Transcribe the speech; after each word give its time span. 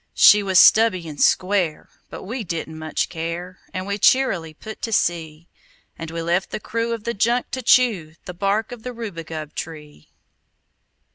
She 0.15 0.41
was 0.41 0.57
stubby 0.57 1.07
and 1.07 1.21
square, 1.21 1.87
but 2.09 2.23
we 2.23 2.43
didn't 2.43 2.79
much 2.79 3.07
care, 3.07 3.59
And 3.71 3.85
we 3.85 3.99
cheerily 3.99 4.51
put 4.51 4.81
to 4.81 4.91
sea; 4.91 5.47
And 5.95 6.09
we 6.09 6.23
left 6.23 6.49
the 6.49 6.59
crew 6.59 6.91
of 6.93 7.03
the 7.03 7.13
junk 7.13 7.51
to 7.51 7.61
chew 7.61 8.15
The 8.25 8.33
bark 8.33 8.71
of 8.71 8.81
the 8.81 8.93
rubagub 8.95 9.53
tree. 9.53 10.09